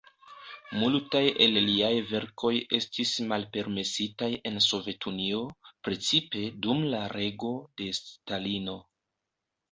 [0.83, 5.41] Multaj el liaj verkoj estis malpermesitaj en Sovetunio,
[5.89, 7.51] precipe dum la rego
[7.83, 8.75] de Stalino.